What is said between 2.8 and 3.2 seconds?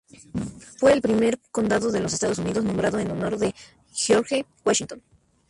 en